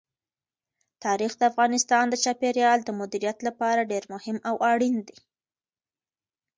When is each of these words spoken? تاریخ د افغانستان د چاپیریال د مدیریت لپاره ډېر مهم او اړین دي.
تاریخ 1.05 1.31
د 1.37 1.41
افغانستان 1.51 2.05
د 2.09 2.15
چاپیریال 2.23 2.79
د 2.83 2.89
مدیریت 2.99 3.37
لپاره 3.47 3.87
ډېر 3.91 4.03
مهم 4.13 4.37
او 4.49 4.55
اړین 4.71 4.95
دي. 5.07 5.17